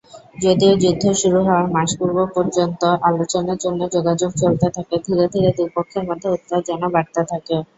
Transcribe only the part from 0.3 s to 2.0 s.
যদিও যুদ্ধ শুরু হওয়ার মাস